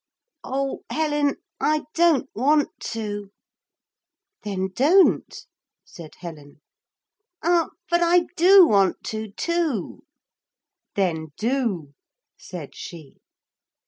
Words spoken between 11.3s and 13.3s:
do,' said she.